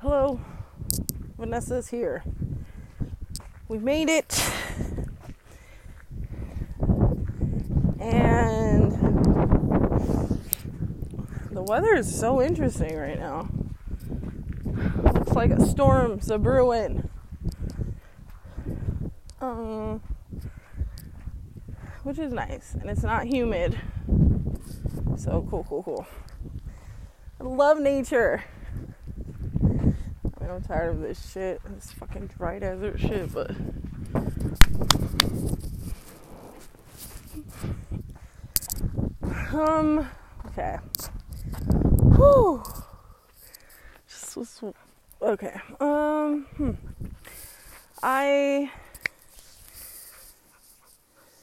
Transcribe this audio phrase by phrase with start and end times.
[0.00, 0.38] Hello,
[1.38, 2.22] Vanessa's here.
[3.66, 4.48] We made it.
[7.98, 8.92] And
[11.50, 13.48] the weather is so interesting right now.
[15.02, 17.10] Looks like a storm's a brewing.
[19.40, 20.00] Um,
[22.04, 23.80] which is nice, and it's not humid.
[25.16, 26.06] So cool, cool, cool.
[27.40, 28.44] I love nature.
[30.50, 33.50] I'm tired of this shit, this fucking dry desert shit, but.
[39.52, 40.08] Um,
[40.46, 40.78] okay.
[42.16, 42.62] Whew.
[44.08, 44.62] Just was,
[45.22, 45.60] okay.
[45.80, 46.72] Um, hmm.
[48.02, 48.70] I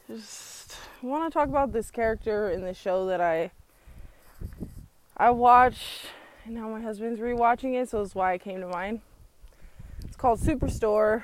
[0.08, 3.52] just want to talk about this character in the show that I
[5.18, 6.08] I watched,
[6.45, 9.02] and now my husband's rewatching it, so it's why it came to mind.
[10.04, 11.24] It's called Superstore,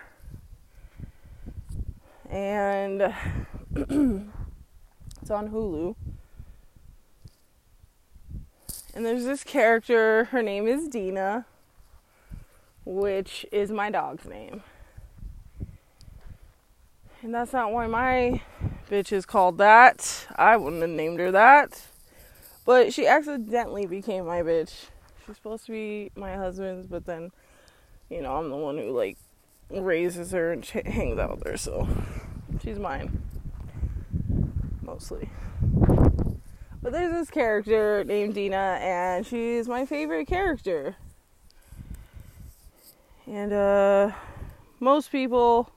[2.27, 3.01] and
[3.75, 5.95] it's on Hulu.
[8.95, 11.45] And there's this character, her name is Dina,
[12.83, 14.63] which is my dog's name.
[17.21, 18.41] And that's not why my
[18.89, 20.25] bitch is called that.
[20.35, 21.83] I wouldn't have named her that.
[22.65, 24.87] But she accidentally became my bitch.
[25.25, 27.31] She's supposed to be my husband's, but then,
[28.09, 29.17] you know, I'm the one who, like,
[29.69, 31.87] raises her and hangs out with her, so
[32.61, 33.21] she's mine.
[34.81, 35.29] Mostly.
[36.81, 40.95] But there's this character named Dina, and she's my favorite character.
[43.27, 44.11] And, uh,
[44.81, 45.71] most people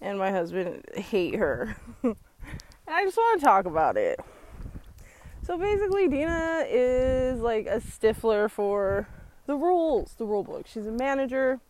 [0.00, 1.76] and my husband hate her.
[2.02, 2.16] and
[2.88, 4.18] I just want to talk about it.
[5.46, 9.06] So basically, Dina is like a stiffler for
[9.46, 10.66] the rules, the rule book.
[10.66, 11.60] She's a manager,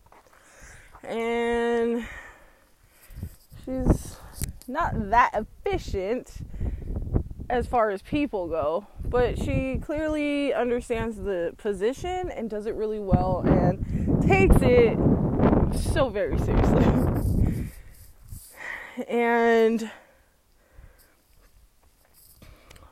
[1.02, 2.06] and
[3.62, 4.16] she's
[4.66, 6.38] not that efficient
[7.50, 12.98] as far as people go, but she clearly understands the position and does it really
[12.98, 14.96] well and takes it
[15.92, 17.68] so very seriously.
[19.06, 19.90] and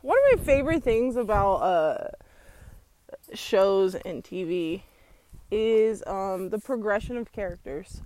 [0.04, 2.08] one of my favorite things about uh,
[3.32, 4.82] shows and TV
[5.50, 8.02] is um, the progression of characters.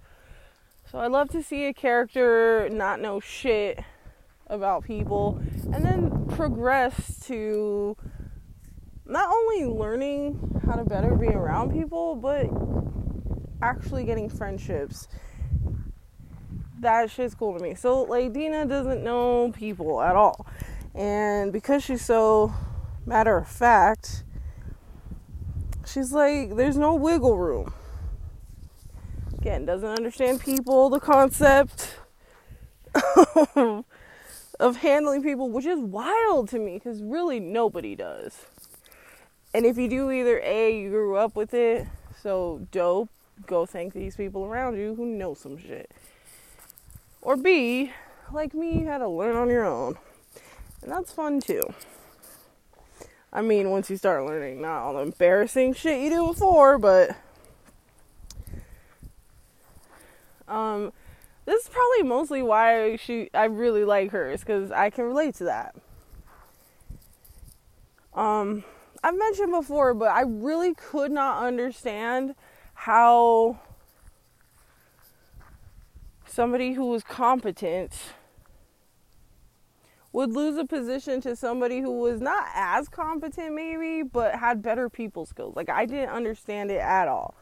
[0.92, 3.80] So I love to see a character not know shit
[4.46, 5.42] about people
[5.72, 7.96] and then progress to
[9.04, 12.46] not only learning how to better be around people, but
[13.60, 15.08] actually getting friendships.
[16.78, 17.74] That shit's cool to me.
[17.74, 20.46] So, like, Dina doesn't know people at all.
[20.98, 22.52] And because she's so
[23.06, 24.24] matter of fact,
[25.86, 27.72] she's like, there's no wiggle room.
[29.38, 31.94] Again, doesn't understand people, the concept
[34.58, 38.46] of handling people, which is wild to me because really nobody does.
[39.54, 41.86] And if you do, either A, you grew up with it,
[42.20, 43.08] so dope,
[43.46, 45.92] go thank these people around you who know some shit.
[47.22, 47.92] Or B,
[48.32, 49.96] like me, you had to learn on your own.
[50.88, 51.60] And that's fun too.
[53.30, 57.14] I mean, once you start learning, not all the embarrassing shit you do before, but
[60.48, 60.94] um,
[61.44, 65.44] this is probably mostly why she I really like hers because I can relate to
[65.44, 65.76] that.
[68.14, 68.64] Um,
[69.04, 72.34] I've mentioned before, but I really could not understand
[72.72, 73.58] how
[76.24, 77.92] somebody who was competent
[80.12, 84.88] would lose a position to somebody who was not as competent, maybe, but had better
[84.88, 85.54] people skills.
[85.54, 87.34] Like, I didn't understand it at all.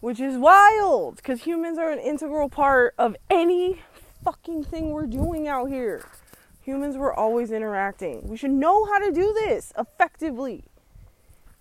[0.00, 3.80] Which is wild because humans are an integral part of any
[4.24, 6.04] fucking thing we're doing out here.
[6.62, 8.28] Humans were always interacting.
[8.28, 10.64] We should know how to do this effectively.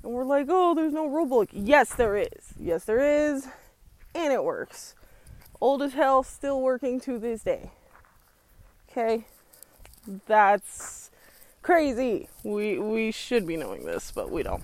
[0.03, 1.49] And we're like, oh, there's no rule book.
[1.51, 2.53] Yes, there is.
[2.59, 3.47] Yes, there is.
[4.14, 4.96] And it works.
[5.59, 7.72] Old as hell, still working to this day.
[8.90, 9.25] Okay?
[10.25, 11.11] That's
[11.61, 12.29] crazy.
[12.43, 14.63] We we should be knowing this, but we don't.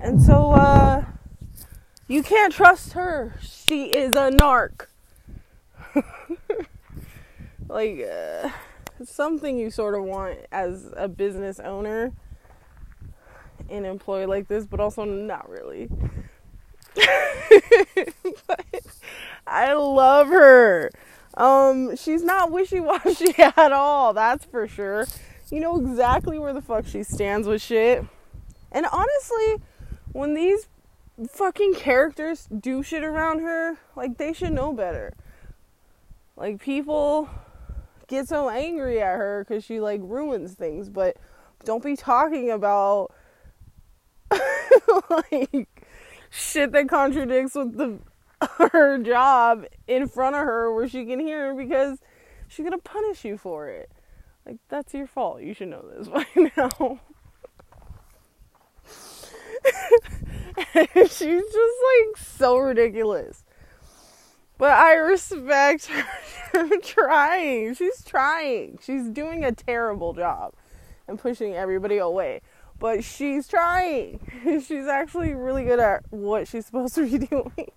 [0.00, 1.04] And so uh
[2.08, 3.34] you can't trust her.
[3.40, 4.86] She is a narc.
[7.68, 8.50] like uh,
[9.04, 12.12] something you sort of want as a business owner
[13.70, 15.88] an employee like this, but also not really.
[19.46, 20.90] I love her.
[21.34, 25.06] Um, she's not wishy-washy at all, that's for sure.
[25.50, 28.04] You know exactly where the fuck she stands with shit.
[28.70, 29.62] And honestly,
[30.12, 30.68] when these
[31.30, 35.14] fucking characters do shit around her, like they should know better.
[36.36, 37.28] Like people
[38.08, 41.16] get so angry at her because she like ruins things, but
[41.64, 43.12] don't be talking about
[45.10, 45.68] like
[46.30, 47.98] shit that contradicts with the
[48.72, 51.98] her job in front of her where she can hear because
[52.48, 53.90] she's gonna punish you for it.
[54.46, 55.42] Like that's your fault.
[55.42, 57.00] You should know this by now.
[60.94, 63.44] she's just like so ridiculous.
[64.58, 67.74] But I respect her trying.
[67.74, 68.78] She's trying.
[68.82, 70.54] She's doing a terrible job
[71.08, 72.42] and pushing everybody away.
[72.78, 74.20] But she's trying.
[74.66, 77.70] She's actually really good at what she's supposed to be doing.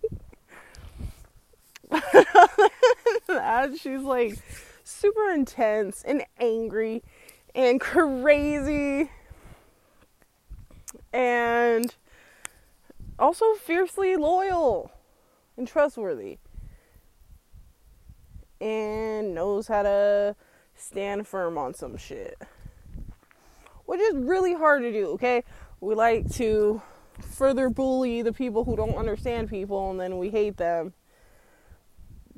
[3.27, 4.38] That, she's like
[4.83, 7.03] super intense and angry
[7.53, 9.09] and crazy.
[11.13, 11.94] And
[13.18, 14.92] also fiercely loyal
[15.57, 16.38] and trustworthy.
[18.59, 20.36] And knows how to
[20.75, 22.38] stand firm on some shit.
[23.86, 25.44] Which is really hard to do okay?
[25.80, 26.81] We like to
[27.21, 30.94] further bully the people who don't understand people and then we hate them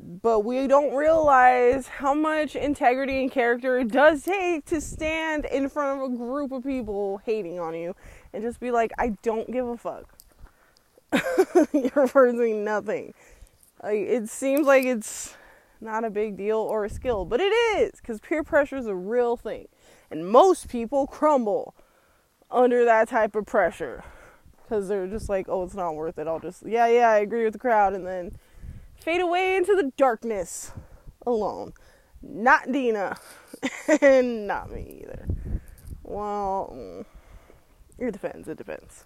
[0.07, 5.67] but we don't realize how much integrity and character it does take to stand in
[5.67, 7.93] front of a group of people hating on you
[8.31, 10.05] and just be like, I don't give a fuck.
[11.73, 13.13] You're mean nothing.
[13.83, 15.35] Like it seems like it's
[15.81, 18.95] not a big deal or a skill, but it is because peer pressure is a
[18.95, 19.67] real thing,
[20.09, 21.75] and most people crumble
[22.49, 24.03] under that type of pressure
[24.63, 26.27] because they're just like, oh, it's not worth it.
[26.27, 28.37] I'll just yeah, yeah, I agree with the crowd, and then
[28.99, 30.71] fade away into the darkness
[31.25, 31.73] alone.
[32.21, 33.17] Not Dina,
[34.01, 35.27] and not me either.
[36.03, 37.05] Well, mm,
[37.99, 38.47] it depends.
[38.47, 39.05] It depends.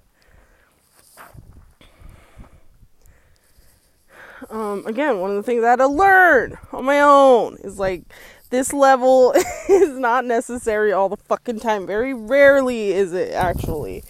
[4.49, 8.03] Um, again, one of the things I had to learn on my own is like
[8.49, 9.33] this level
[9.69, 11.85] is not necessary all the fucking time.
[11.85, 14.03] Very rarely is it actually.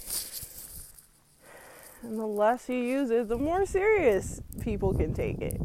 [2.11, 5.61] And the less you use it, the more serious people can take it.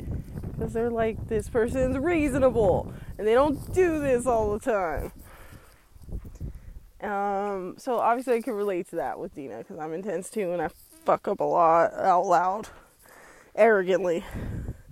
[0.52, 2.93] Because they're like, this person's reasonable.
[3.19, 5.10] And they don't do this all the time.
[7.00, 10.62] Um, so obviously I can relate to that with Dina because I'm intense too and
[10.62, 10.69] I
[11.04, 12.69] fuck up a lot out loud,
[13.56, 14.25] arrogantly.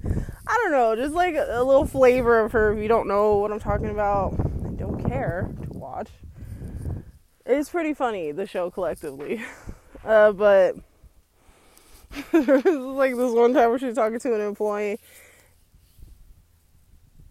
[0.05, 3.53] I don't know, just like a, little flavor of her if you don't know what
[3.53, 6.09] I'm talking about and don't care to watch.
[7.47, 9.41] It's pretty funny, the show collectively.
[10.05, 10.77] Uh, but
[12.33, 14.99] like this one time where she's talking to an employee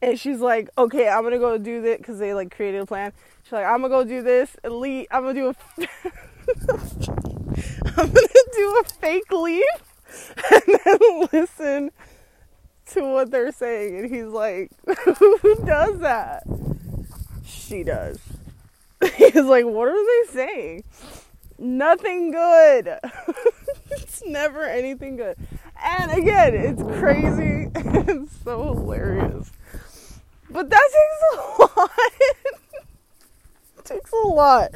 [0.04, 3.14] and she's like, okay, I'm gonna go do this because they like created a plan.
[3.44, 5.08] She's like, I'm gonna go do this and leave.
[5.12, 5.56] I'm gonna do a,
[7.98, 9.64] I'm gonna do a fake leave
[10.52, 11.92] and then listen
[12.88, 13.98] to what they're saying.
[13.98, 14.72] And he's like,
[15.16, 16.44] who does that?
[17.46, 18.20] She does.
[19.16, 20.84] He's like, what are they saying?
[21.58, 23.00] Nothing good.
[24.02, 25.38] it's never anything good.
[25.84, 27.70] And again, it's crazy.
[28.06, 29.52] It's so hilarious.
[30.50, 31.92] But that takes a lot.
[33.86, 34.76] takes a lot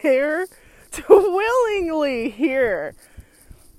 [0.00, 0.46] here
[0.92, 2.94] to willingly hear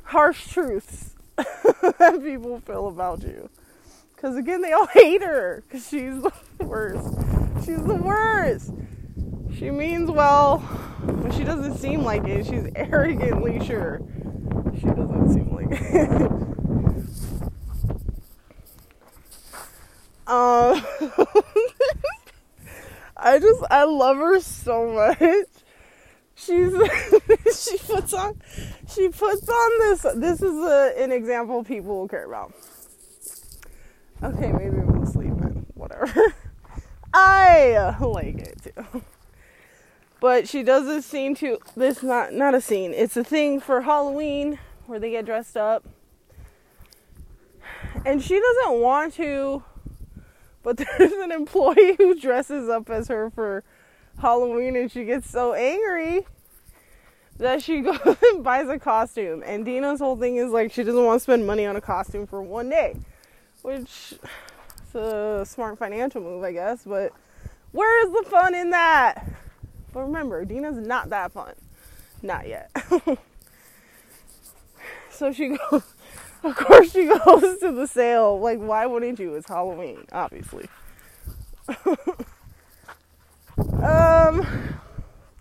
[0.04, 3.50] harsh truths that people feel about you.
[4.16, 7.18] Because again, they all hate her because she's the worst.
[7.66, 8.72] She's the worst.
[9.58, 10.64] She means well,
[11.02, 12.46] but she doesn't seem like it.
[12.46, 14.02] She's arrogantly sure.
[14.78, 16.32] She doesn't seem like it.
[20.28, 20.84] Um,
[23.16, 25.46] I just I love her so much.
[26.34, 26.74] She's
[27.56, 28.42] she puts on
[28.90, 30.02] she puts on this.
[30.16, 32.54] This is a, an example people will care about.
[34.24, 36.12] Okay, maybe we'll sleep and whatever.
[37.14, 39.04] I like it too.
[40.26, 41.60] But she does this scene too.
[41.78, 42.96] This not not a scene.
[42.96, 45.86] It's a thing for Halloween where they get dressed up.
[48.04, 49.64] And she doesn't want to
[50.64, 53.64] but there's an employee who dresses up as her for
[54.20, 56.26] Halloween and she gets so angry
[57.38, 59.44] that she goes and buys a costume.
[59.46, 62.26] And Dina's whole thing is like she doesn't want to spend money on a costume
[62.26, 62.98] for one day,
[63.62, 64.16] which
[64.88, 66.82] is a smart financial move, I guess.
[66.84, 67.14] But
[67.74, 69.24] where is the fun in that?
[69.96, 71.54] But remember, Dina's not that fun.
[72.22, 72.70] Not yet.
[75.10, 75.84] so she goes
[76.44, 78.38] of course she goes to the sale.
[78.38, 79.36] Like, why wouldn't you?
[79.36, 80.68] It's Halloween, obviously.
[83.82, 84.46] um,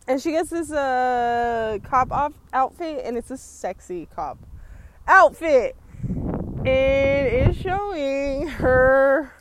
[0.06, 4.38] and she gets this uh cop off outfit, and it's a sexy cop
[5.08, 5.74] outfit.
[6.64, 9.32] And it's showing her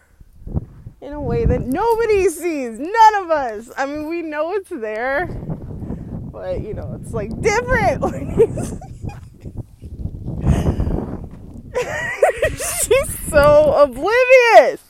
[1.03, 2.79] in a way that nobody sees.
[2.79, 3.69] None of us.
[3.77, 5.27] I mean, we know it's there,
[6.31, 8.03] but you know, it's like different.
[12.51, 14.81] She's so oblivious.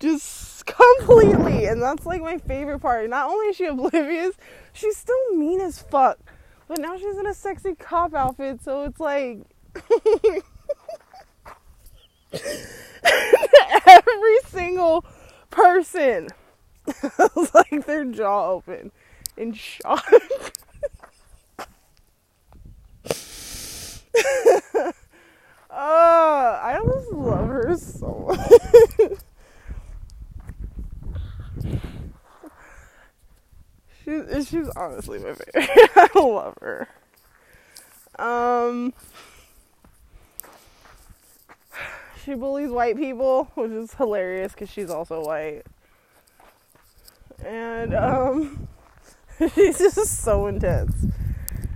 [0.00, 1.66] Just completely.
[1.66, 3.08] And that's like my favorite part.
[3.10, 4.34] Not only is she oblivious,
[4.72, 6.18] she's still mean as fuck.
[6.68, 9.40] But now she's in a sexy cop outfit, so it's like
[13.86, 15.04] every single
[15.50, 16.28] person
[17.54, 18.90] like their jaw open
[19.36, 20.04] in shock.
[25.70, 29.18] oh, I just love her so much.
[34.04, 35.90] she's she's honestly my favorite.
[35.96, 36.88] I love her.
[38.18, 38.92] Um
[42.24, 45.62] she bullies white people, which is hilarious because she's also white.
[47.44, 48.68] And um,
[49.54, 50.94] she's just so intense.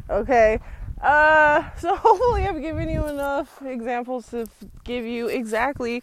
[0.09, 0.61] Okay.
[1.01, 4.47] Uh, so hopefully I've given you enough examples to
[4.85, 6.03] give you exactly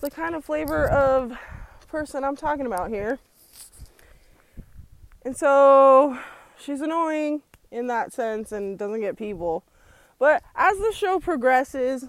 [0.00, 1.36] the kind of flavor of
[1.88, 3.18] person I'm talking about here.
[5.24, 6.18] And so
[6.58, 9.64] she's annoying in that sense and doesn't get people.
[10.18, 12.06] But as the show progresses,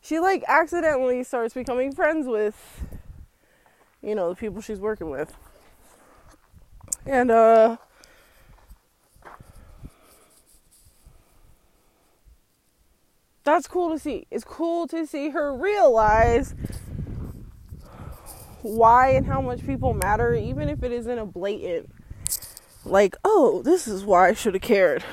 [0.00, 2.86] she like accidentally starts becoming friends with
[4.02, 5.36] you know the people she's working with.
[7.06, 7.76] And uh
[13.44, 14.26] that's cool to see.
[14.30, 16.54] It's cool to see her realize
[18.62, 21.90] why and how much people matter even if it isn't a blatant
[22.84, 25.04] like oh this is why i should have cared.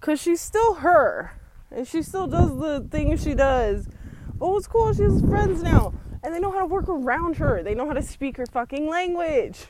[0.00, 1.32] Because she's still her
[1.70, 3.88] and she still does the things she does.
[4.34, 7.62] But what's cool, she has friends now, and they know how to work around her.
[7.62, 9.66] They know how to speak her fucking language.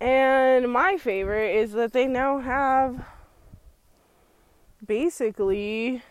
[0.00, 3.04] And my favorite is that they now have
[4.86, 6.02] basically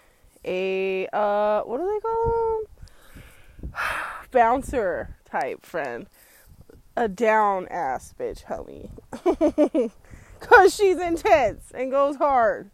[0.45, 2.65] a uh what do they call
[3.61, 3.71] them?
[4.31, 6.07] Bouncer type friend.
[6.95, 9.91] A down ass bitch, homie.
[10.39, 12.69] Cause she's intense and goes hard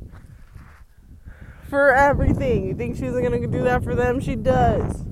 [1.69, 2.67] for everything.
[2.67, 4.19] You think she's gonna do that for them?
[4.19, 5.03] She does.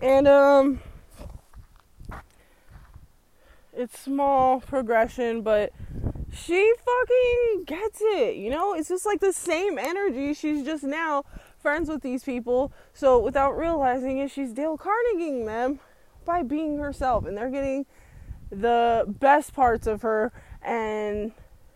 [0.00, 0.80] And um
[3.72, 5.72] it's small progression, but
[6.32, 8.36] she fucking gets it.
[8.36, 10.34] You know, it's just like the same energy.
[10.34, 11.24] She's just now
[11.58, 12.72] friends with these people.
[12.92, 15.80] So without realizing it, she's Dale Carnegieing them
[16.24, 17.24] by being herself.
[17.26, 17.86] And they're getting
[18.50, 21.32] the best parts of her and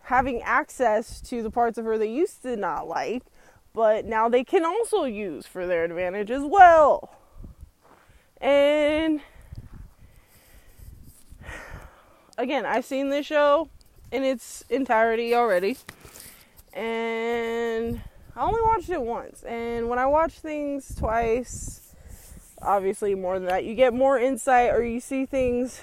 [0.07, 3.23] having access to the parts of her they used to not like,
[3.73, 7.13] but now they can also use for their advantage as well.
[8.39, 9.19] And
[12.37, 13.67] again, I've seen this show
[14.09, 15.75] in its entirety already.
[16.71, 18.01] And
[18.33, 19.43] I only watched it once.
[19.43, 21.93] And when I watch things twice,
[22.61, 25.81] obviously more than that, you get more insight or you see things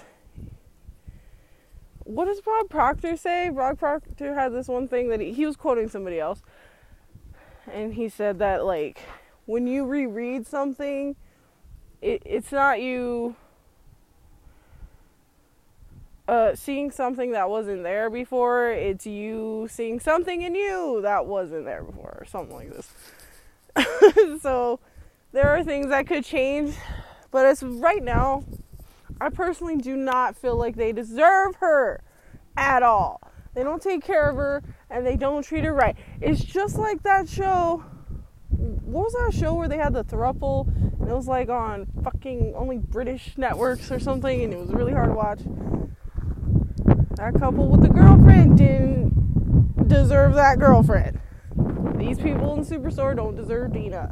[2.04, 3.50] what does Bob Proctor say?
[3.50, 6.42] Bob Proctor had this one thing that he, he was quoting somebody else,
[7.70, 9.00] and he said that like
[9.46, 11.16] when you reread something,
[12.00, 13.36] it, it's not you
[16.28, 18.70] uh, seeing something that wasn't there before.
[18.70, 24.40] It's you seeing something in you that wasn't there before, or something like this.
[24.42, 24.80] so
[25.32, 26.76] there are things that could change,
[27.30, 28.44] but as right now,
[29.20, 32.02] I personally do not feel like they deserve her
[32.56, 33.20] at all.
[33.54, 35.96] They don't take care of her and they don't treat her right.
[36.20, 37.84] It's just like that show.
[38.48, 40.68] What was that show where they had the thruple
[41.00, 44.92] and it was like on fucking only British networks or something and it was really
[44.92, 45.40] hard to watch?
[47.16, 51.20] That couple with the girlfriend didn't deserve that girlfriend.
[51.56, 54.10] These people in Superstore don't deserve Dina.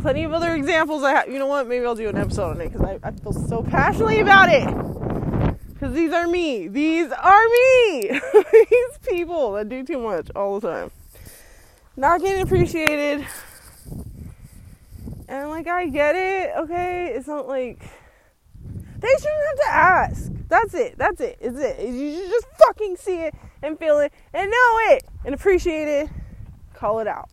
[0.00, 1.02] Plenty of other examples.
[1.02, 1.28] I have.
[1.28, 1.66] You know what?
[1.66, 4.66] Maybe I'll do an episode on it because I, I feel so passionately about it.
[5.72, 6.68] Because these are me.
[6.68, 8.10] These are me.
[8.52, 10.90] these people that do too much all the time.
[11.96, 13.26] Not getting appreciated.
[15.28, 16.52] And like, I get it.
[16.58, 17.12] Okay.
[17.16, 17.80] It's not like.
[18.98, 20.32] They shouldn't have to ask.
[20.48, 20.98] That's it.
[20.98, 21.38] That's it.
[21.40, 21.88] It's it.
[21.88, 26.10] You should just fucking see it and feel it and know it and appreciate it
[26.82, 27.30] call it out.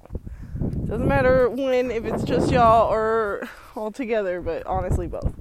[0.85, 5.33] Doesn't matter when, if it's just y'all or all together, but honestly, both.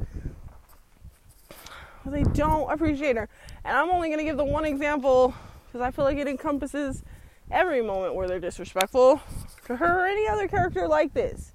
[2.07, 3.29] They don't appreciate her.
[3.67, 5.35] And I'm only going to give the one example
[5.67, 7.05] because I feel like it encompasses
[7.51, 9.21] every moment where they're disrespectful
[9.67, 11.53] to her or any other character like this.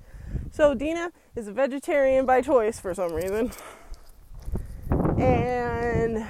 [0.51, 3.51] So Dina is a vegetarian by choice for some reason.
[5.17, 6.27] And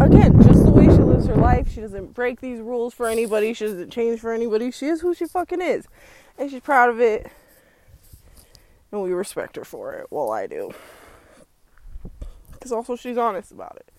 [0.00, 3.52] again, just the way she lives her life, she doesn't break these rules for anybody,
[3.52, 4.70] she doesn't change for anybody.
[4.70, 5.86] She is who she fucking is.
[6.38, 7.30] And she's proud of it.
[8.90, 10.06] And we respect her for it.
[10.10, 10.72] Well, I do.
[12.52, 13.92] Because also she's honest about it.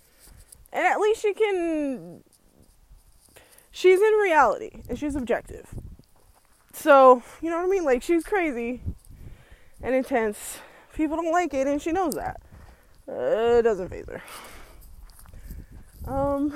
[0.73, 2.23] And at least she can.
[3.71, 5.67] She's in reality and she's objective.
[6.73, 7.83] So, you know what I mean?
[7.83, 8.81] Like, she's crazy
[9.81, 10.59] and intense.
[10.93, 12.41] People don't like it, and she knows that.
[13.07, 14.21] Uh, it doesn't phase her.
[16.05, 16.53] Um,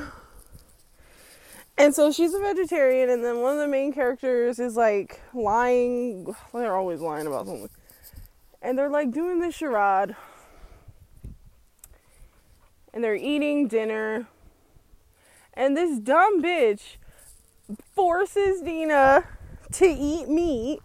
[1.77, 6.35] and so she's a vegetarian, and then one of the main characters is like lying.
[6.53, 7.69] They're always lying about something.
[8.61, 10.15] And they're like doing this charade.
[12.93, 14.27] And they're eating dinner.
[15.53, 16.97] And this dumb bitch
[17.95, 19.27] forces Dina
[19.73, 20.79] to eat meat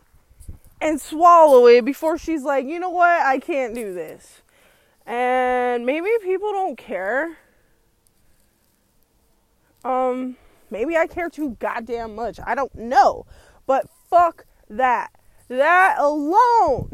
[0.80, 4.42] and swallow it before she's like, you know what, I can't do this.
[5.06, 7.38] And maybe people don't care.
[9.84, 10.36] Um,
[10.70, 12.38] maybe I care too goddamn much.
[12.44, 13.26] I don't know.
[13.66, 15.10] But fuck that.
[15.48, 16.92] That alone.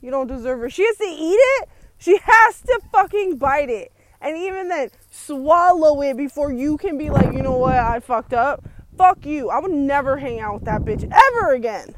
[0.00, 0.70] You don't deserve her.
[0.70, 1.68] She has to eat it.
[1.98, 3.92] She has to fucking bite it.
[4.20, 8.32] And even then, swallow it before you can be like, you know what, I fucked
[8.32, 8.64] up.
[8.96, 9.50] Fuck you.
[9.50, 11.94] I would never hang out with that bitch ever again.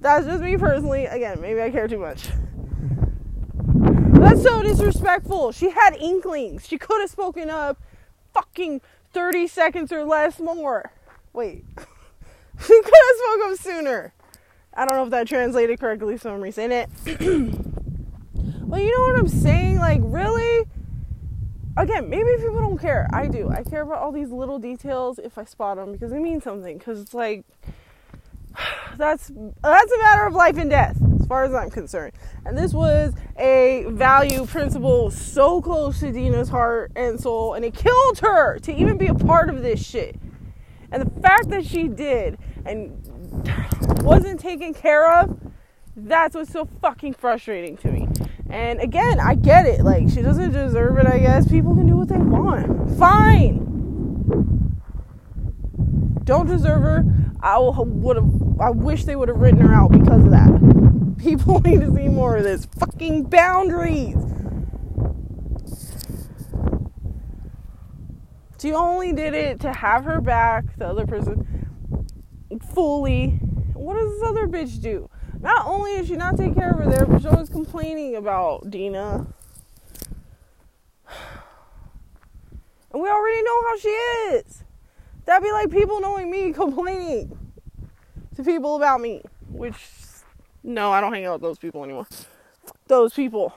[0.00, 1.06] That's just me personally.
[1.06, 2.28] Again, maybe I care too much.
[4.20, 5.52] That's so disrespectful.
[5.52, 6.66] She had inklings.
[6.66, 7.78] She could have spoken up
[8.32, 8.80] fucking
[9.14, 10.92] 30 seconds or less more.
[11.32, 11.64] Wait.
[12.60, 14.14] she could have spoken up sooner.
[14.74, 16.88] I don't know if that translated correctly, so I'm resaying it.
[18.62, 19.78] well, you know what I'm saying?
[19.78, 20.66] Like, really?
[21.76, 23.08] Again, maybe people don't care.
[23.12, 23.50] I do.
[23.50, 26.78] I care about all these little details if I spot them because they mean something.
[26.78, 27.44] Because it's like,
[28.96, 29.30] that's
[29.62, 32.12] that's a matter of life and death as far as I'm concerned.
[32.44, 37.72] And this was a value principle so close to Dina's heart and soul, and it
[37.72, 40.16] killed her to even be a part of this shit.
[40.92, 42.92] And the fact that she did and
[44.02, 45.40] wasn't taken care of,
[45.96, 48.06] that's what's so fucking frustrating to me.
[48.50, 49.80] And again, I get it.
[49.80, 51.48] Like, she doesn't deserve it, I guess.
[51.48, 52.98] People can do what they want.
[52.98, 53.62] Fine.
[56.24, 57.04] Don't deserve her.
[57.40, 58.30] I would have.
[58.60, 60.73] I wish they would have written her out because of that.
[61.18, 62.66] People need to see more of this.
[62.78, 64.16] Fucking boundaries.
[68.60, 71.68] She only did it to have her back, the other person,
[72.72, 73.32] fully.
[73.74, 75.10] What does this other bitch do?
[75.40, 78.70] Not only is she not taking care of her there, but she's always complaining about
[78.70, 79.26] Dina.
[82.90, 84.64] And we already know how she is.
[85.26, 87.36] That'd be like people knowing me complaining
[88.36, 89.20] to people about me.
[89.50, 89.74] Which,
[90.64, 92.06] no, I don't hang out with those people anymore.
[92.88, 93.54] Those people.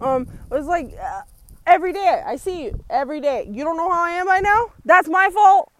[0.00, 1.22] Um, it was like uh,
[1.66, 3.46] every day I see you every day.
[3.48, 4.72] You don't know how I am by now?
[4.84, 5.70] That's my fault.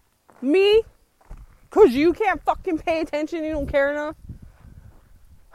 [0.41, 0.83] Me
[1.73, 4.15] Cause you can't fucking pay attention, you don't care enough.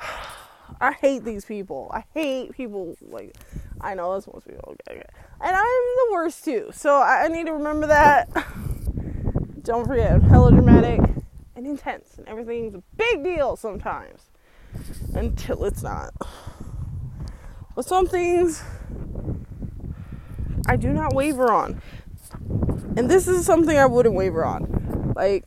[0.80, 1.92] I hate these people.
[1.94, 3.37] I hate people like
[3.80, 4.64] I know that's most people.
[4.88, 5.08] Okay, okay.
[5.40, 6.70] And I'm the worst too.
[6.72, 8.28] So I need to remember that.
[9.68, 10.98] don't forget, I'm hella dramatic
[11.54, 14.31] and intense and everything's a big deal sometimes.
[15.14, 16.14] Until it's not.
[17.76, 18.62] But some things
[20.66, 21.83] I do not waver on.
[22.96, 25.12] And this is something I wouldn't waver on.
[25.14, 25.44] Like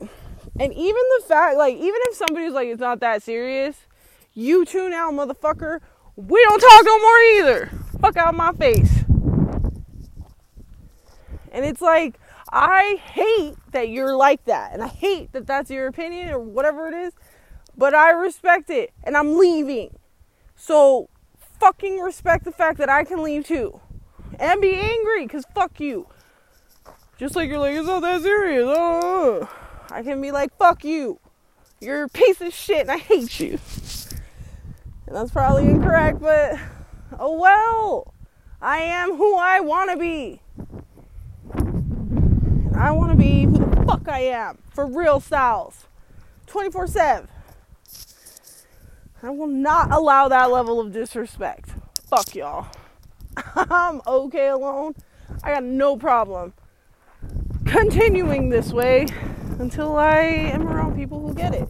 [0.60, 3.76] and even the fact, like, even if somebody's like, it's not that serious,
[4.34, 5.80] you tune out, motherfucker.
[6.14, 7.70] We don't talk no more either.
[8.00, 9.02] Fuck out my face.
[11.50, 12.20] And it's like,
[12.52, 14.74] I hate that you're like that.
[14.74, 17.14] And I hate that that's your opinion or whatever it is.
[17.76, 18.92] But I respect it.
[19.02, 19.96] And I'm leaving.
[20.54, 21.08] So
[21.58, 23.80] fucking respect the fact that I can leave too.
[24.38, 26.08] And be angry because fuck you.
[27.16, 28.64] Just like you're like, it's not that serious.
[28.66, 29.48] Oh.
[29.90, 31.20] I can be like, fuck you.
[31.80, 33.58] You're a piece of shit and I hate you.
[35.06, 36.58] And that's probably incorrect, but
[37.18, 38.14] oh well.
[38.60, 40.40] I am who I want to be.
[42.82, 44.58] I want to be who the fuck I am.
[44.74, 45.86] For real styles.
[46.48, 47.28] 24 7.
[49.22, 51.70] I will not allow that level of disrespect.
[52.08, 52.66] Fuck y'all.
[53.54, 54.96] I'm okay alone.
[55.44, 56.54] I got no problem
[57.66, 59.06] continuing this way
[59.60, 61.68] until I am around people who get it.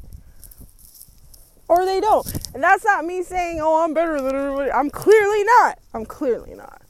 [1.69, 2.27] Or they don't.
[2.55, 4.71] And that's not me saying, oh, I'm better than everybody.
[4.71, 5.79] I'm clearly not.
[5.93, 6.81] I'm clearly not.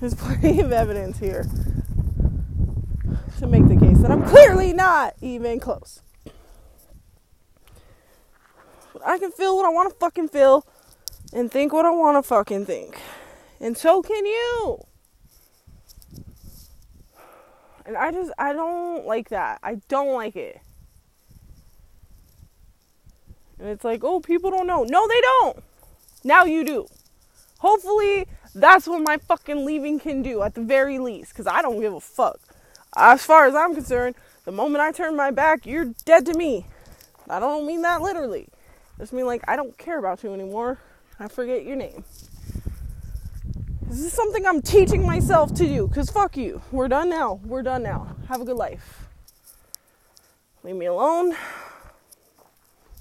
[0.00, 1.46] There's plenty of evidence here
[3.44, 6.00] to make the case that I'm clearly not even close.
[9.04, 10.66] I can feel what I want to fucking feel
[11.34, 12.98] and think what I want to fucking think.
[13.60, 14.86] And so can you.
[17.84, 19.58] And I just, I don't like that.
[19.62, 20.60] I don't like it.
[23.58, 24.84] And it's like, oh, people don't know.
[24.84, 25.62] No, they don't.
[26.24, 26.86] Now you do.
[27.58, 31.32] Hopefully, that's what my fucking leaving can do at the very least.
[31.32, 32.40] Because I don't give a fuck.
[32.96, 36.66] As far as I'm concerned, the moment I turn my back, you're dead to me.
[37.28, 38.48] I don't mean that literally.
[38.96, 40.78] I just mean like I don't care about you anymore.
[41.18, 42.04] I forget your name.
[43.82, 45.88] This is something I'm teaching myself to do.
[45.88, 46.62] Cause fuck you.
[46.72, 47.40] We're done now.
[47.44, 48.16] We're done now.
[48.28, 49.06] Have a good life.
[50.62, 51.34] Leave me alone.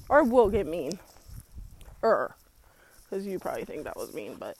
[0.09, 0.99] Or I will get mean.
[2.03, 2.35] Er.
[3.03, 4.57] Because you probably think that was mean, but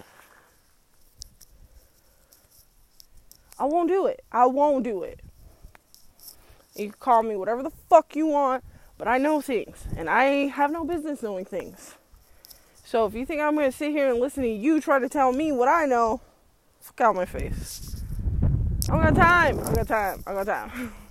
[3.63, 4.26] I won't do it.
[4.30, 5.21] I won't do it.
[6.76, 8.62] You can call me whatever the fuck you want,
[8.97, 11.95] but I know things, and I have no business knowing things.
[12.84, 15.32] So if you think I'm gonna sit here and listen to you try to tell
[15.32, 16.19] me what I know,
[16.82, 18.04] fuck out my face.
[18.91, 19.58] I got time.
[19.62, 20.23] I got time.
[20.28, 20.71] I got time.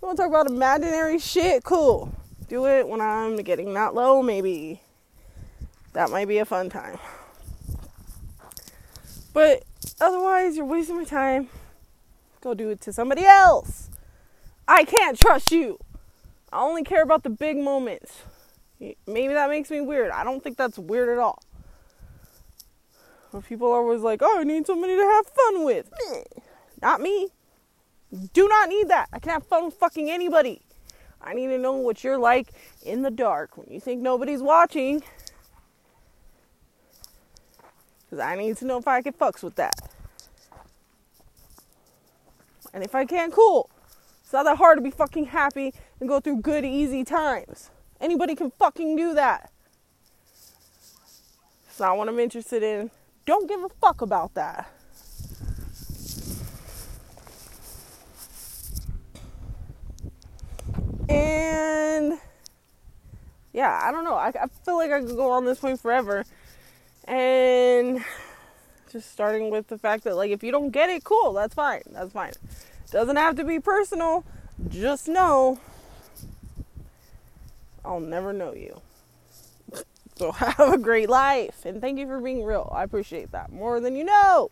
[0.00, 1.62] You wanna talk about imaginary shit?
[1.62, 2.10] Cool.
[2.48, 4.80] Do it when I'm getting that low, maybe.
[5.92, 6.98] That might be a fun time.
[9.34, 9.64] But
[10.00, 11.50] otherwise, you're wasting my time.
[12.42, 13.88] Go do it to somebody else.
[14.66, 15.78] I can't trust you.
[16.52, 18.22] I only care about the big moments.
[19.06, 20.10] Maybe that makes me weird.
[20.10, 21.40] I don't think that's weird at all.
[23.32, 25.92] But people are always like, oh, I need somebody to have fun with.
[26.82, 27.28] Not me.
[28.32, 29.08] Do not need that.
[29.12, 30.62] I can have fun with fucking anybody.
[31.20, 32.48] I need to know what you're like
[32.82, 35.04] in the dark when you think nobody's watching.
[38.04, 39.91] Because I need to know if I can fucks with that.
[42.72, 43.70] And if I can't cool.
[44.22, 47.70] It's not that hard to be fucking happy and go through good, easy times.
[48.00, 49.50] Anybody can fucking do that.
[51.68, 52.90] It's not what I'm interested in.
[53.26, 54.70] Don't give a fuck about that.
[61.08, 62.18] And
[63.52, 64.14] yeah, I don't know.
[64.14, 66.24] I, I feel like I could go on this point forever.
[67.04, 68.02] And
[68.92, 71.82] just starting with the fact that, like, if you don't get it, cool, that's fine.
[71.90, 72.32] That's fine.
[72.90, 74.24] Doesn't have to be personal.
[74.68, 75.58] Just know
[77.84, 78.80] I'll never know you.
[80.14, 82.70] So have a great life and thank you for being real.
[82.72, 84.50] I appreciate that more than you know.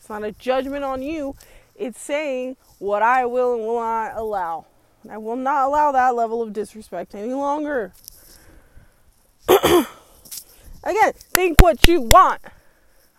[0.00, 1.36] It's not a judgment on you.
[1.76, 4.64] It's saying what I will and will not allow.
[5.08, 7.92] I will not allow that level of disrespect any longer.
[9.48, 12.40] Again, think what you want.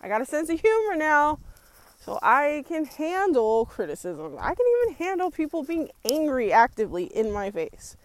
[0.02, 1.40] I got a sense of humor now.
[2.08, 4.38] So I can handle criticism.
[4.40, 7.98] I can even handle people being angry actively in my face.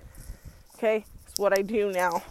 [0.75, 1.05] Okay?
[1.29, 2.25] It's what I do now.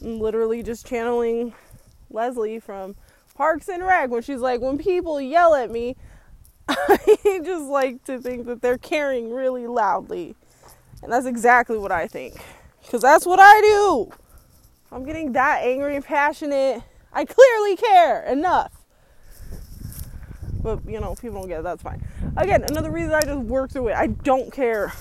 [0.00, 1.52] I'm literally just channeling
[2.10, 2.94] Leslie from
[3.34, 5.96] Parks and Rec when she's like, when people yell at me,
[6.68, 10.36] I just like to think that they're caring really loudly.
[11.02, 12.40] And that's exactly what I think.
[12.82, 14.12] Because that's what I do.
[14.92, 18.72] I'm getting that angry and passionate I clearly care enough.
[20.62, 21.62] But you know, people don't get it.
[21.64, 22.04] That's fine.
[22.36, 23.94] Again, another reason I just work through it.
[23.94, 24.92] I don't care.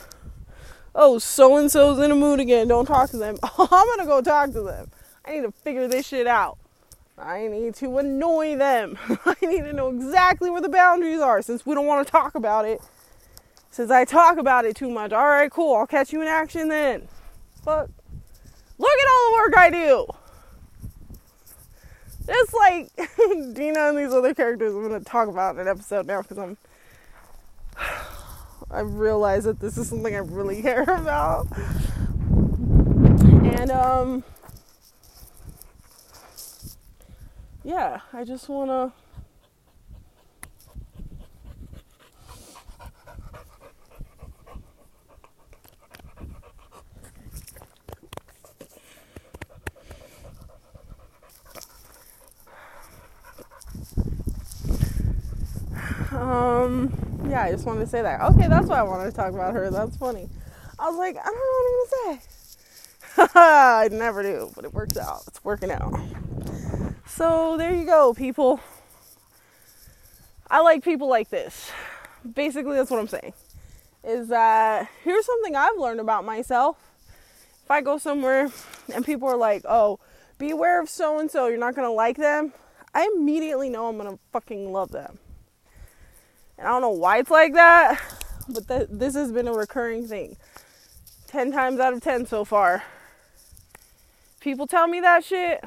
[0.95, 2.67] Oh, so and so's in a mood again.
[2.67, 3.37] Don't talk to them.
[3.57, 4.89] I'm gonna go talk to them.
[5.25, 6.57] I need to figure this shit out.
[7.17, 8.97] I need to annoy them.
[9.25, 12.33] I need to know exactly where the boundaries are since we don't want to talk
[12.35, 12.81] about it.
[13.69, 15.11] Since I talk about it too much.
[15.11, 15.75] Alright, cool.
[15.75, 17.07] I'll catch you in action then.
[17.63, 17.89] But
[18.79, 20.07] look at all the work I do.
[22.27, 22.91] It's like
[23.55, 26.37] Dina and these other characters I'm going to talk about in an episode now because
[26.37, 26.57] I'm.
[28.71, 31.47] I realize that this is something I really care about.
[33.57, 34.23] And, um.
[37.63, 38.93] Yeah, I just want to
[56.69, 58.21] Um, yeah, I just wanted to say that.
[58.21, 59.71] Okay, that's why I wanted to talk about her.
[59.71, 60.29] That's funny.
[60.77, 63.29] I was like, I don't know what I'm gonna say.
[63.35, 65.23] I never do, but it works out.
[65.27, 65.99] It's working out.
[67.07, 68.59] So there you go, people.
[70.49, 71.71] I like people like this.
[72.33, 73.33] Basically, that's what I'm saying.
[74.03, 76.77] Is that here's something I've learned about myself.
[77.63, 78.49] If I go somewhere
[78.93, 79.99] and people are like, oh,
[80.37, 82.53] be aware of so and so, you're not gonna like them,
[82.93, 85.19] I immediately know I'm gonna fucking love them.
[86.59, 88.01] And I don't know why it's like that,
[88.49, 90.35] but th- this has been a recurring thing.
[91.27, 92.83] 10 times out of 10 so far.
[94.41, 95.63] People tell me that shit.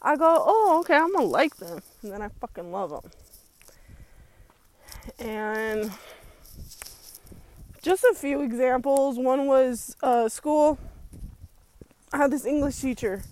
[0.00, 1.82] I go, oh, okay, I'm gonna like them.
[2.02, 3.10] And then I fucking love them.
[5.18, 5.90] And
[7.82, 9.18] just a few examples.
[9.18, 10.78] One was uh, school.
[12.12, 13.22] I had this English teacher,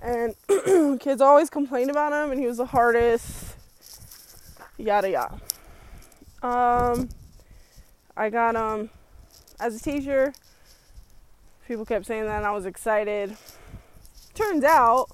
[0.00, 0.34] and
[1.00, 3.56] kids always complained about him, and he was the hardest.
[4.78, 5.40] Yada yada.
[6.44, 7.08] Um,
[8.14, 8.90] I got um
[9.58, 10.34] as a teacher.
[11.66, 13.34] People kept saying that, and I was excited.
[14.34, 15.06] Turns out,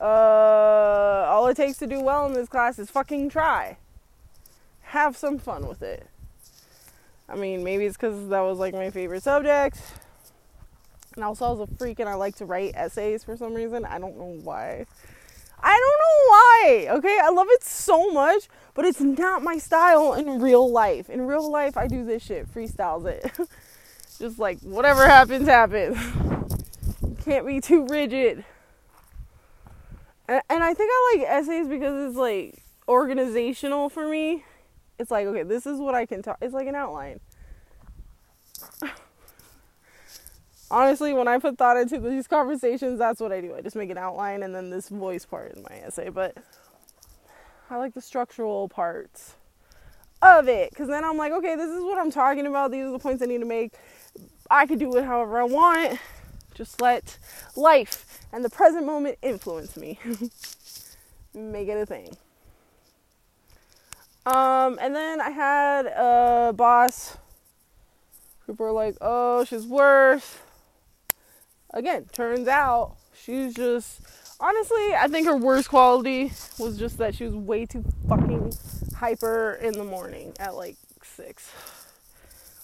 [0.00, 0.04] uh,
[1.28, 3.76] all it takes to do well in this class is fucking try.
[4.80, 6.06] Have some fun with it.
[7.28, 9.78] I mean, maybe it's because that was like my favorite subject.
[11.16, 13.84] And also, I was a freak and I like to write essays for some reason.
[13.84, 14.86] I don't know why.
[15.62, 16.98] I don't know why.
[16.98, 21.08] Okay, I love it so much, but it's not my style in real life.
[21.10, 23.30] In real life, I do this shit, freestyles it.
[24.18, 25.98] Just like whatever happens, happens.
[27.24, 28.44] can't be too rigid.
[30.28, 34.44] And, I think I like essays because it's like organizational for me
[34.98, 37.20] it's like okay this is what i can talk it's like an outline
[40.70, 43.54] honestly when i put thought into these conversations that's what i do.
[43.54, 46.36] I just make an outline and then this voice part in my essay but
[47.70, 49.34] i like the structural parts
[50.22, 52.70] of it because then i'm like okay this is what i'm talking about.
[52.70, 53.74] These are the points i need to make.
[54.50, 55.98] I could do it however i want.
[56.54, 57.18] Just let
[57.54, 59.98] life and the present moment influence me.
[61.34, 62.16] Make it a thing.
[64.24, 67.18] Um, and then I had a boss.
[68.46, 70.38] People were like, "Oh, she's worse."
[71.76, 74.00] Again, turns out she's just
[74.40, 78.54] honestly, I think her worst quality was just that she was way too fucking
[78.94, 81.52] hyper in the morning at like six.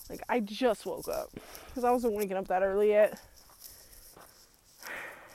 [0.08, 1.28] Like I just woke up
[1.66, 3.20] because I wasn't waking up that early yet.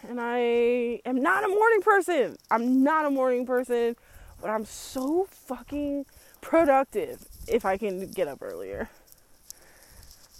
[0.09, 2.35] And I am not a morning person.
[2.49, 3.95] I'm not a morning person,
[4.41, 6.07] but I'm so fucking
[6.41, 8.89] productive if I can get up earlier.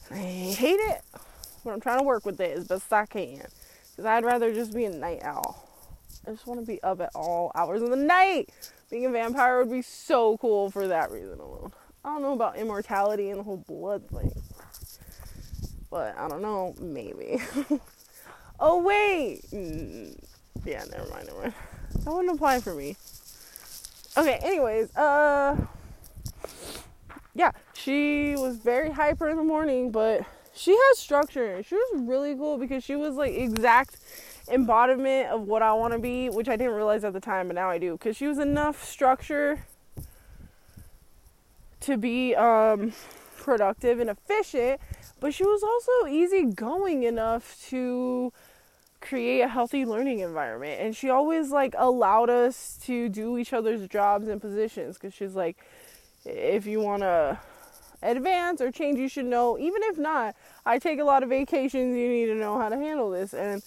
[0.10, 1.02] I hate it,
[1.68, 3.46] but I'm trying to work with it as best I can.
[3.92, 5.68] Because I'd rather just be a night owl.
[6.26, 8.50] I just want to be up at all hours of the night.
[8.90, 11.74] Being a vampire would be so cool for that reason alone.
[12.06, 14.32] I don't know about immortality and the whole blood thing.
[15.92, 17.42] But I don't know, maybe.
[18.62, 19.42] oh, wait!
[19.52, 20.18] Mm,
[20.64, 21.54] yeah, never mind, never mind.
[22.06, 22.96] That wouldn't apply for me.
[24.16, 25.58] Okay, anyways, uh,
[27.36, 30.26] yeah, she was very hyper in the morning, but
[30.58, 31.62] she has structure.
[31.64, 33.98] She was really cool because she was like exact
[34.50, 37.56] embodiment of what I want to be, which I didn't realize at the time, but
[37.56, 37.94] now I do.
[37.94, 39.66] Because she was enough structure
[41.82, 42.94] to be um,
[43.38, 44.82] productive and efficient,
[45.20, 48.34] but she was also easygoing enough to
[49.00, 50.82] create a healthy learning environment.
[50.82, 55.36] And she always like allowed us to do each other's jobs and positions because she's
[55.36, 55.58] like,
[56.26, 57.40] if you want to
[58.02, 59.58] advance or change, you should know.
[59.58, 61.96] Even if not, I take a lot of vacations.
[61.96, 63.62] You need to know how to handle this, and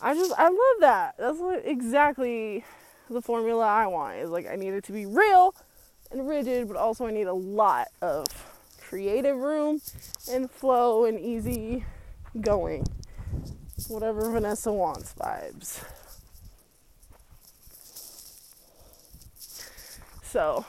[0.00, 1.14] I just I love that.
[1.18, 2.64] That's what exactly
[3.10, 4.16] the formula I want.
[4.16, 5.54] Is like I need it to be real
[6.10, 8.26] and rigid, but also I need a lot of
[8.80, 9.80] creative room
[10.30, 11.84] and flow and easy
[12.40, 12.86] going.
[13.88, 15.84] Whatever Vanessa wants vibes.
[20.22, 20.66] So,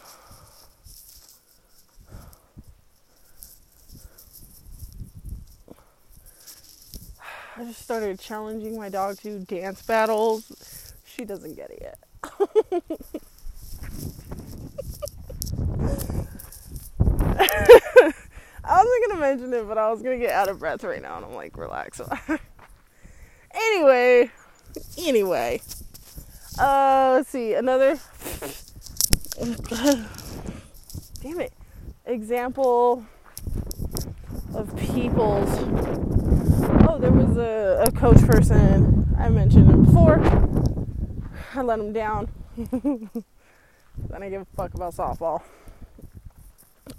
[7.59, 10.93] I just started challenging my dog to dance battles.
[11.03, 11.99] She doesn't get it yet.
[18.63, 21.17] I wasn't gonna mention it, but I was gonna get out of breath right now,
[21.17, 21.99] and I'm like, relax.
[23.53, 24.31] anyway,
[24.97, 25.59] anyway,
[26.57, 27.99] uh, let's see another.
[31.21, 31.51] Damn it!
[32.05, 33.05] Example
[34.53, 36.18] of people's
[36.99, 40.19] there was a, a coach person I mentioned him before.
[41.55, 42.29] I let him down.
[44.13, 45.41] I give a fuck about softball.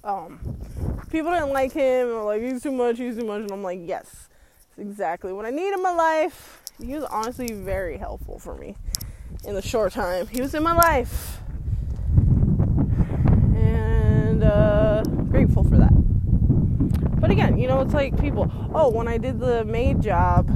[0.03, 0.41] Um,
[1.11, 4.29] people didn't like him like he's too much, he's too much, and I'm like, yes,
[4.71, 6.63] it's exactly what I need in my life.
[6.83, 8.77] He was honestly very helpful for me
[9.45, 11.41] in the short time he was in my life,
[13.55, 16.00] and uh, grateful for that.
[17.31, 20.51] But again, you know, it's like people, oh, when I did the maid job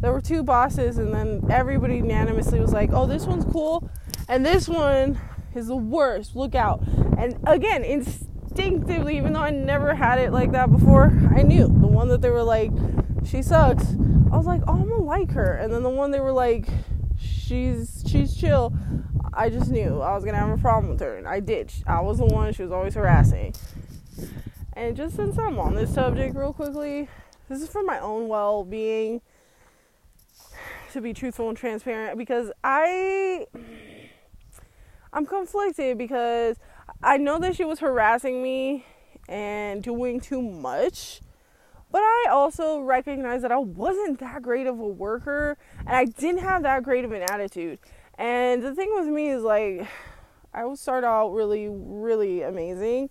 [0.00, 3.90] there were two bosses, and then everybody unanimously was like, "Oh, this one's cool,
[4.26, 5.20] and this one
[5.54, 6.34] is the worst.
[6.34, 6.82] Look out!"
[7.18, 11.88] And again, instinctively, even though I never had it like that before, I knew the
[11.88, 12.70] one that they were like,
[13.26, 13.84] "She sucks."
[14.32, 16.70] I was like, "Oh, I'm gonna like her," and then the one they were like,
[17.18, 18.72] "She's she's chill."
[19.34, 21.70] I just knew I was gonna have a problem with her, and I did.
[21.86, 23.52] I was the one she was always harassing.
[24.74, 27.08] And just since I'm on this subject, real quickly,
[27.48, 29.20] this is for my own well being
[30.92, 33.46] to be truthful and transparent because I
[35.12, 36.56] I'm conflicted because
[37.02, 38.84] I know that she was harassing me
[39.28, 41.20] and doing too much.
[41.92, 46.42] But I also recognize that I wasn't that great of a worker and I didn't
[46.42, 47.80] have that great of an attitude.
[48.16, 49.88] And the thing with me is like
[50.54, 53.10] I would start out really, really amazing,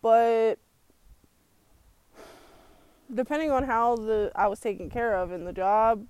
[0.00, 0.58] but
[3.14, 6.06] depending on how the I was taken care of in the job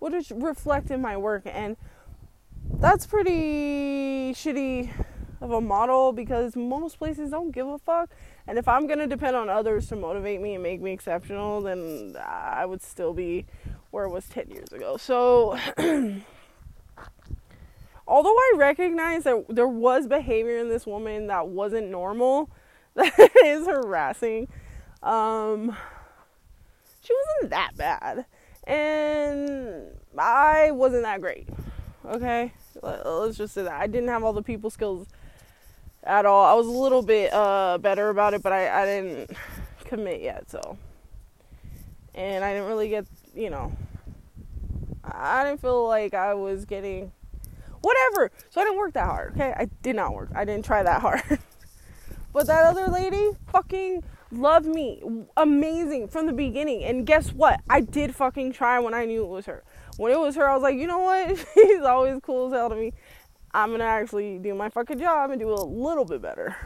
[0.00, 1.76] would just reflect in my work and
[2.78, 4.90] that's pretty shitty
[5.40, 8.10] of a model because most places don't give a fuck
[8.46, 11.60] and if I'm going to depend on others to motivate me and make me exceptional
[11.60, 13.46] then I would still be
[13.90, 14.96] where it was 10 years ago.
[14.96, 15.56] So
[18.06, 22.50] although I recognize that there was behavior in this woman that wasn't normal,
[22.94, 24.48] that is harassing.
[25.02, 25.76] Um,
[27.04, 28.26] she wasn't that bad.
[28.66, 29.88] And
[30.18, 31.48] I wasn't that great.
[32.06, 32.52] Okay?
[32.82, 33.80] Let's just say that.
[33.80, 35.06] I didn't have all the people skills
[36.02, 36.44] at all.
[36.44, 39.36] I was a little bit uh, better about it, but I, I didn't
[39.84, 40.78] commit yet, so.
[42.14, 43.72] And I didn't really get, you know,
[45.02, 47.12] I didn't feel like I was getting
[47.82, 48.30] whatever.
[48.50, 49.52] So I didn't work that hard, okay?
[49.56, 50.30] I did not work.
[50.34, 51.22] I didn't try that hard.
[52.32, 54.02] but that other lady fucking
[54.36, 55.02] loved me.
[55.36, 56.84] Amazing from the beginning.
[56.84, 57.60] And guess what?
[57.68, 59.64] I did fucking try when I knew it was her.
[59.96, 61.38] When it was her, I was like, you know what?
[61.54, 62.92] She's always cool as hell to me.
[63.52, 66.56] I'm gonna actually do my fucking job and do a little bit better.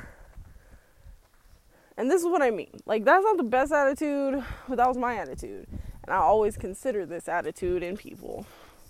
[1.99, 2.71] And this is what I mean.
[2.87, 5.67] Like, that's not the best attitude, but that was my attitude.
[6.05, 8.47] And I always consider this attitude in people.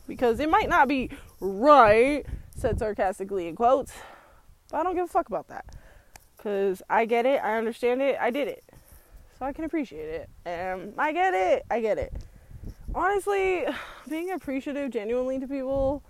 [0.06, 1.10] Because it might not be
[1.40, 3.92] right, said sarcastically in quotes,
[4.70, 5.64] but I don't give a fuck about that.
[6.36, 8.64] Because I get it, I understand it, I did it.
[9.38, 10.31] So I can appreciate it.
[10.44, 12.12] And I get it, I get it.
[12.94, 13.64] Honestly,
[14.09, 16.03] being appreciative genuinely to people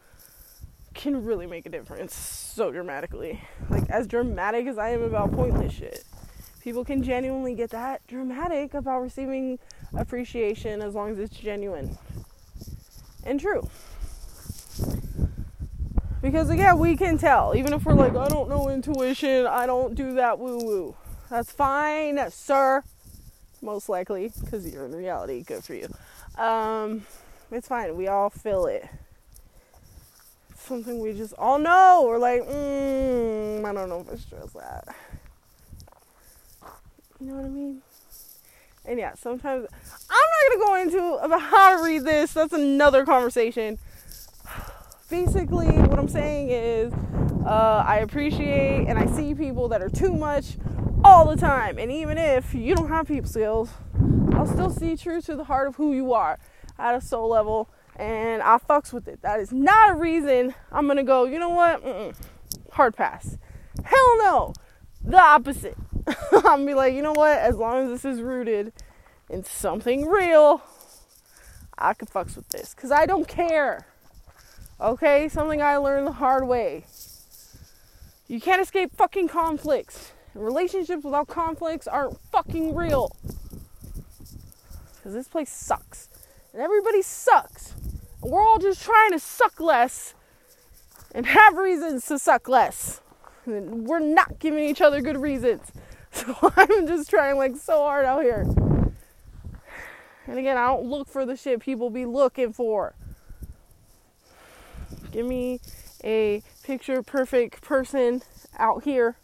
[0.95, 3.41] can really make a difference so dramatically.
[3.69, 6.05] Like, as dramatic as I am about pointless shit,
[6.61, 9.59] people can genuinely get that dramatic about receiving
[9.97, 11.97] appreciation as long as it's genuine
[13.25, 13.69] and true.
[16.21, 19.95] Because again, we can tell, even if we're like, I don't know intuition, I don't
[19.95, 20.97] do that woo woo.
[21.31, 22.83] That's fine, sir.
[23.61, 25.42] Most likely, because you're in reality.
[25.42, 25.88] Good for you.
[26.40, 27.07] Um,
[27.51, 27.97] it's fine.
[27.97, 28.88] We all feel it.
[30.51, 32.05] It's something we just all know.
[32.07, 34.94] We're like, mm, I don't know if I stress that.
[37.21, 37.83] You know what I mean?
[38.85, 39.66] And yeah, sometimes
[40.11, 42.33] I'm not gonna go into about how to read this.
[42.33, 43.79] That's another conversation
[45.09, 46.92] basically, what I'm saying is,
[47.47, 50.57] uh, I appreciate and I see people that are too much
[51.04, 51.78] all the time.
[51.78, 53.70] And even if you don't have people skills,
[54.32, 56.38] I'll still see true to the heart of who you are
[56.78, 57.68] at a soul level.
[57.96, 59.22] And I fucks with it.
[59.22, 61.84] That is not a reason I'm gonna go, you know what?
[61.84, 62.14] Mm-mm.
[62.72, 63.37] Hard pass.
[63.84, 64.52] Hell no.
[65.04, 65.76] The opposite.
[66.32, 67.38] I'm gonna be like, you know what?
[67.38, 68.72] As long as this is rooted
[69.28, 70.62] in something real,
[71.76, 72.74] I can fucks with this.
[72.74, 73.87] Because I don't care.
[74.80, 76.84] Okay, something I learned the hard way.
[78.28, 80.12] You can't escape fucking conflicts.
[80.38, 83.14] Relationships without conflicts aren't fucking real.
[84.96, 86.09] Because this place sucks.
[86.53, 87.74] And everybody sucks.
[88.22, 90.14] And we're all just trying to suck less
[91.14, 93.01] and have reasons to suck less.
[93.46, 95.72] And we're not giving each other good reasons.
[96.11, 98.47] So I'm just trying like so hard out here.
[100.26, 102.95] And again, I don't look for the shit people be looking for.
[105.12, 105.61] Give me
[106.03, 108.22] a picture perfect person
[108.59, 109.16] out here.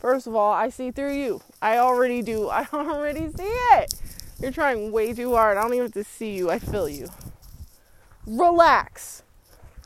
[0.00, 1.42] First of all, I see through you.
[1.60, 2.48] I already do.
[2.52, 3.94] I already see it.
[4.40, 5.58] You're trying way too hard.
[5.58, 6.50] I don't even have to see you.
[6.50, 7.08] I feel you.
[8.26, 9.22] Relax.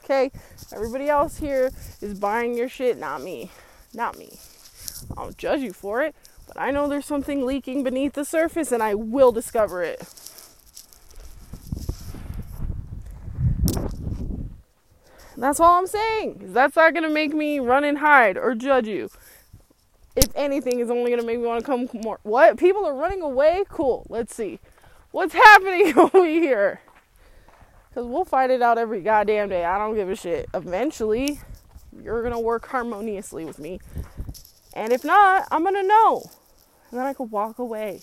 [0.04, 0.30] Okay?
[0.72, 3.50] Everybody else here is buying your shit, not me.
[3.92, 4.38] Not me.
[5.16, 6.14] I don't judge you for it,
[6.46, 10.00] but I know there's something leaking beneath the surface and I will discover it.
[15.36, 16.52] That's all I'm saying.
[16.52, 19.10] That's not gonna make me run and hide or judge you.
[20.16, 22.20] If anything, is only gonna make me want to come more.
[22.22, 22.56] What?
[22.56, 23.64] People are running away?
[23.68, 24.06] Cool.
[24.08, 24.60] Let's see.
[25.10, 26.80] What's happening over here?
[27.88, 29.64] Because we'll fight it out every goddamn day.
[29.64, 30.48] I don't give a shit.
[30.52, 31.40] Eventually,
[32.02, 33.78] you're going to work harmoniously with me.
[34.74, 36.28] And if not, I'm going to know.
[36.90, 38.00] And then I could walk away.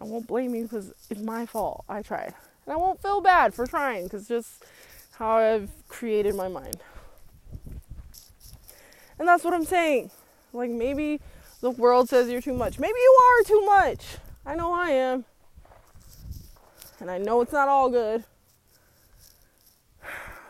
[0.00, 1.84] I won't blame you because it's my fault.
[1.90, 2.32] I tried.
[2.64, 4.64] And I won't feel bad for trying because just
[5.16, 6.78] how I've created my mind.
[9.18, 10.10] And that's what I'm saying.
[10.52, 11.20] Like maybe
[11.60, 12.78] the world says you're too much.
[12.78, 14.16] Maybe you are too much.
[14.44, 15.24] I know I am.
[16.98, 18.24] And I know it's not all good.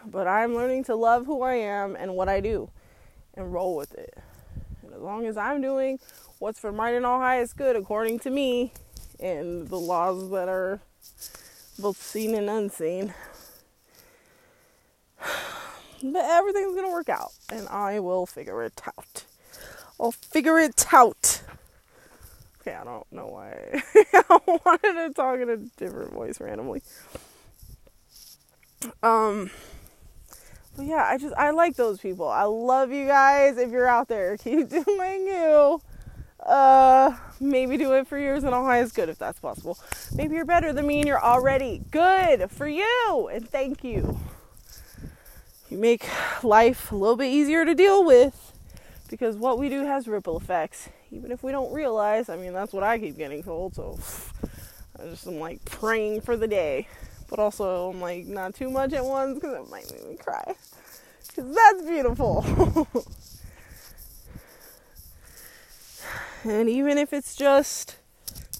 [0.06, 2.70] But I'm learning to love who I am and what I do
[3.34, 4.16] and roll with it.
[4.82, 5.98] And as long as I'm doing
[6.38, 8.72] what's for mine and all highest good according to me
[9.18, 10.80] and the laws that are
[11.78, 13.14] both seen and unseen,
[16.02, 19.24] but everything's gonna work out and I will figure it out.
[20.00, 21.42] I'll figure it out.
[22.60, 23.82] Okay, I don't know why
[24.14, 26.82] I wanted to talk in a different voice randomly.
[29.02, 29.50] Um,
[30.76, 32.28] but yeah, I just I like those people.
[32.28, 33.58] I love you guys.
[33.58, 35.82] If you're out there, keep doing you.
[36.44, 39.78] Uh, maybe do it for years and high is good if that's possible.
[40.14, 43.28] Maybe you're better than me and you're already good for you.
[43.30, 44.18] And thank you.
[45.68, 46.08] You make
[46.42, 48.49] life a little bit easier to deal with
[49.10, 52.28] because what we do has ripple effects, even if we don't realize.
[52.28, 53.74] I mean, that's what I keep getting told.
[53.74, 53.98] So
[54.98, 56.86] I just am like praying for the day
[57.30, 60.54] but also I'm like not too much at once because it might make me cry.
[61.28, 62.44] Because that's beautiful.
[66.44, 67.96] and even if it's just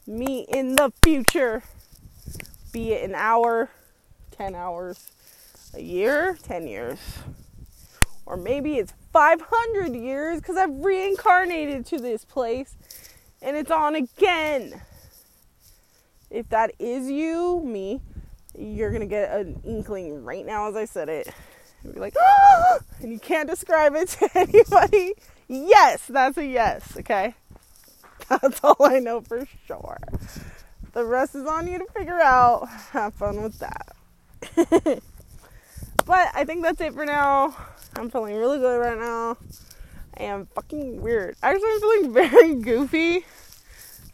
[0.07, 1.65] me in the future,
[2.73, 3.71] be it an hour,
[4.31, 5.11] 10 hours,
[5.75, 7.01] a year, 10 years,
[8.25, 12.77] or maybe it's 500 years because I've reincarnated to this place
[13.43, 14.81] and it's on again.
[16.31, 18.01] If that is you, me,
[18.57, 21.33] you're gonna get an inkling right now as I said it.
[21.83, 22.79] You'll be like, ah!
[23.01, 25.15] and you can't describe it to anybody.
[25.49, 27.35] Yes, that's a yes, okay?
[28.29, 29.99] That's all I know for sure.
[30.93, 32.69] The rest is on you to figure out.
[32.93, 33.97] Have fun with that.
[36.07, 37.57] but I think that's it for now.
[37.97, 39.37] I'm feeling really good right now.
[40.17, 41.37] I am fucking weird.
[41.43, 43.25] Actually, I'm feeling very goofy.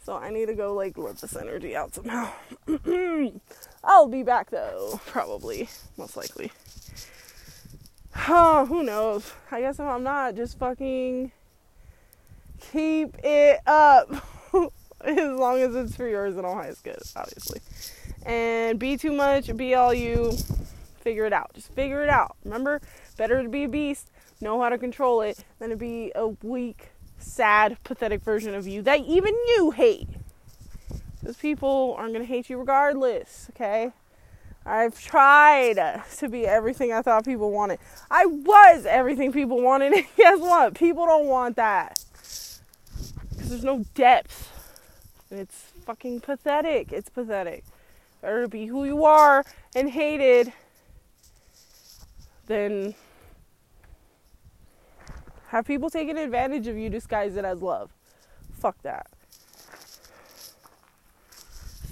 [0.03, 2.31] So I need to go like let this energy out somehow.
[3.83, 6.51] I'll be back though, probably, most likely.
[8.29, 9.31] Oh, who knows?
[9.51, 11.31] I guess if I'm not, just fucking
[12.71, 14.09] keep it up.
[15.01, 17.61] as long as it's for yours and all high is good, obviously.
[18.25, 20.35] And be too much, be all you,
[21.07, 21.53] figure it out.
[21.53, 22.35] Just figure it out.
[22.43, 22.81] Remember,
[23.15, 26.89] better to be a beast, know how to control it, than to be a weak,
[27.17, 30.09] sad, pathetic version of you that even you hate.
[31.21, 33.93] Because people aren't going to hate you regardless, okay?
[34.65, 37.79] I've tried to be everything I thought people wanted.
[38.11, 40.73] I was everything people wanted, and guess what?
[40.73, 42.03] People don't want that.
[43.29, 44.51] Because there's no depth.
[45.31, 46.91] And it's fucking pathetic.
[46.91, 47.63] It's pathetic.
[48.21, 50.51] Better to be who you are and hated
[52.47, 52.95] than
[55.49, 57.91] have people taking advantage of you disguise it as love.
[58.59, 59.07] Fuck that.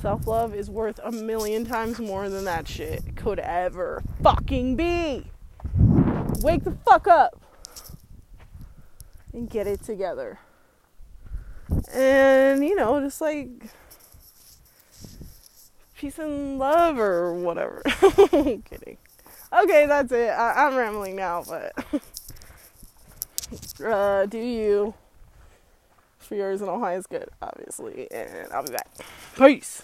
[0.01, 5.25] Self love is worth a million times more than that shit could ever fucking be.
[6.41, 7.41] Wake the fuck up
[9.33, 10.39] and get it together.
[11.93, 13.49] And, you know, just like
[15.97, 17.81] peace and love or whatever.
[18.29, 18.97] kidding.
[19.63, 20.29] Okay, that's it.
[20.29, 21.73] I- am rambling now, but
[23.85, 24.93] uh, do you
[26.25, 28.07] for yours all high is good, obviously.
[28.11, 28.89] And I'll be back.
[29.37, 29.83] Peace.